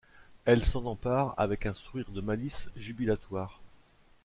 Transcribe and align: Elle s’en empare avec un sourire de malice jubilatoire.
Elle 0.45 0.63
s’en 0.63 0.85
empare 0.85 1.35
avec 1.37 1.67
un 1.67 1.75
sourire 1.75 2.09
de 2.09 2.21
malice 2.21 2.69
jubilatoire. 2.75 3.61